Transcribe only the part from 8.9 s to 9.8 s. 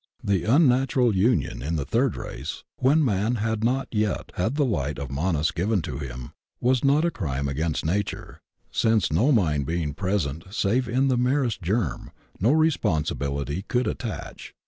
no mind